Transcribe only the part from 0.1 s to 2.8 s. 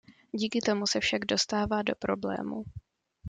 Díky tomu se však dostává do problémů.